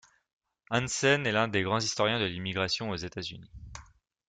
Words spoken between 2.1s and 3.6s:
de l'immigration aux États-Unis.